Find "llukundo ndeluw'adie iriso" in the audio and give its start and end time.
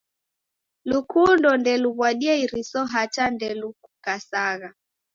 0.89-2.79